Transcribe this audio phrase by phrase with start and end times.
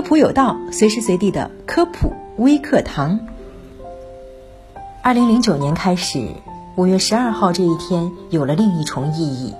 [0.00, 3.20] 科普有道，随时随地的科普微课堂。
[5.02, 6.26] 二零零九年开始，
[6.74, 9.54] 五月十二号这一天有了另一重意义。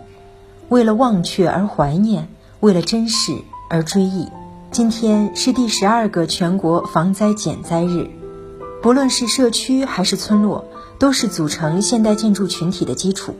[0.70, 2.26] 为了忘却而怀念，
[2.60, 3.36] 为了珍视
[3.68, 4.28] 而追忆。
[4.70, 8.08] 今天是第十二个全国防灾减灾日。
[8.80, 10.64] 不论是社区还是村落，
[10.98, 13.34] 都是组成现代建筑群体的基础。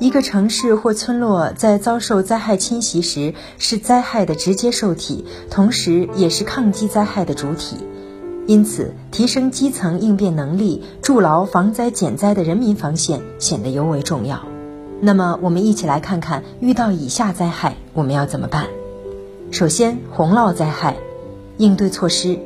[0.00, 7.76] 一个城市或村落在遭受灾害侵袭时，是灾害的直接受体，同时也是抗击灾害的主体。
[8.46, 14.40] 因此，提升基层应变能力，筑牢防灾减灾的人民防线，显得尤为重要。
[15.00, 18.66] 那么，我们一起来看看遇到以下灾害我们要怎么办。
[19.50, 20.96] 首先，洪涝灾害
[21.56, 22.38] 应对措施：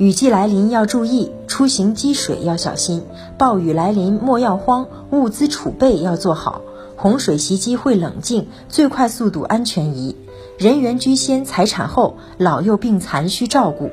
[0.00, 3.02] 雨季来临要注意，出行积水要小心；
[3.36, 6.62] 暴雨来临莫要慌，物资储备要做好。
[6.96, 10.16] 洪水袭击会冷静，最快速度安全移。
[10.56, 13.90] 人员居先，财产后，老幼病残需照顾，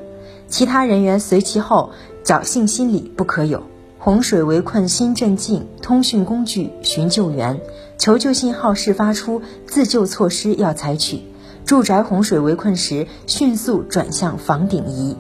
[0.48, 1.90] 其他人员随其后，
[2.24, 3.64] 侥幸心理不可有。
[4.00, 7.60] 洪水围困新镇静，通讯工具寻救援，
[7.98, 11.24] 求救信号释发出，自救措施要采取。
[11.66, 15.18] 住宅洪水围困时，迅速转向房顶移。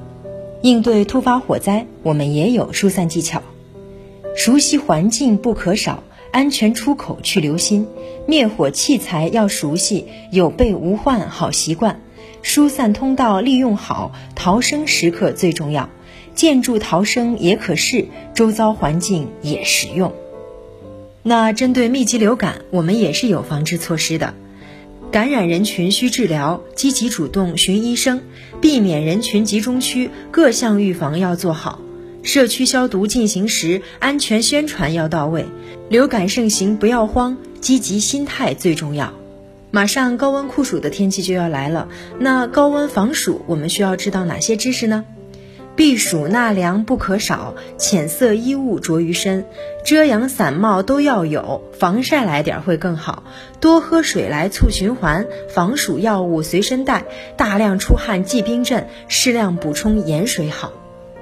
[0.62, 3.42] 应对突发火灾，我们也有疏散技巧。
[4.36, 7.88] 熟悉环境不可少，安全出口去留心。
[8.28, 12.02] 灭火器材要熟悉，有备无患好习惯。
[12.44, 15.90] 疏散通道利用好，逃生时刻最重要。
[16.34, 20.14] 建筑逃生也可试，周遭环境也实用。
[21.24, 24.34] 那针对密集流感，我们也是有防治措施的。
[25.10, 28.22] 感染人群需治疗，积极主动寻医生，
[28.60, 31.80] 避免人群集中区，各项预防要做好。
[32.24, 35.46] 社区消毒进行时，安全宣传要到位。
[35.90, 39.14] 流感盛行不要慌，积极心态最重要。
[39.72, 41.88] 马上高温酷暑的天气就要来了，
[42.20, 45.06] 那高温防暑我们需要知道哪些知识呢？
[45.78, 49.45] 避暑纳凉不可少，浅色衣物着于身，
[49.86, 53.21] 遮阳伞帽都要有，防晒来点会更好。
[53.60, 57.05] 多喝水来促循环，防暑药物随身带，
[57.37, 60.73] 大量出汗忌冰镇，适量补充盐水好。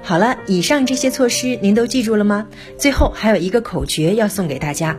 [0.02, 2.48] 好了，以上这些措施您都记住了吗？
[2.78, 4.96] 最后还有一个口诀要送给大家：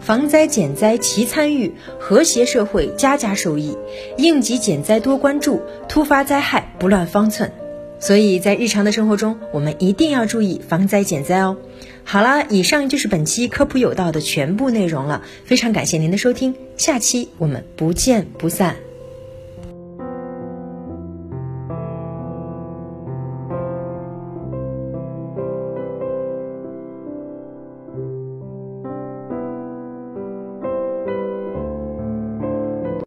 [0.00, 3.76] 防灾减灾齐参与，和谐社会家家受益。
[4.16, 7.52] 应急减灾多关注，突发灾害不乱方寸。
[7.98, 11.56] 所以在日常的生活中，我们一定要注意防灾减灾哦。
[12.04, 18.85] 好啦，以上就是本期科普有道的全部内容了，非常感谢您的收听，下期我们不见不散。